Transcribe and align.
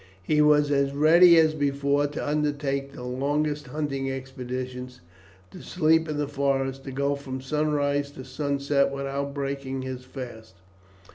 He 0.23 0.41
was 0.41 0.71
as 0.71 0.93
ready 0.93 1.37
as 1.37 1.53
before 1.53 2.07
to 2.07 2.27
undertake 2.27 2.91
the 2.93 3.03
longest 3.03 3.67
hunting 3.67 4.11
expeditions, 4.11 4.99
to 5.51 5.61
sleep 5.61 6.09
in 6.09 6.17
the 6.17 6.27
forest, 6.27 6.83
to 6.85 6.91
go 6.91 7.13
from 7.13 7.39
sunrise 7.39 8.09
to 8.13 8.25
sunset 8.25 8.91
without 8.91 9.35
breaking 9.35 9.83
his 9.83 10.03
fast. 10.03 10.55